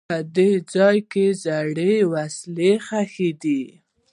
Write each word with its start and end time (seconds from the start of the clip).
په 0.09 0.17
دې 0.35 0.51
ځای 0.73 0.97
کې 1.11 1.25
زړې 1.45 1.93
وسلې 2.13 2.71
ښخي 2.85 3.29
دي. 3.41 3.63